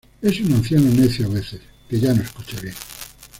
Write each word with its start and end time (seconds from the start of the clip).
Es 0.23 0.41
un 0.41 0.51
anciano 0.53 0.89
necio 0.89 1.27
a 1.27 1.29
veces, 1.29 1.61
que 1.87 1.99
ya 1.99 2.11
no 2.11 2.23
escucha 2.23 2.59
bien. 2.59 2.73